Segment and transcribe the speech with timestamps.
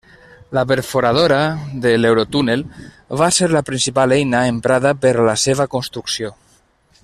[0.57, 1.41] La perforadora
[1.83, 2.63] de l'Eurotúnel
[3.23, 6.35] va ser la principal eina emprada per a la seva construcció.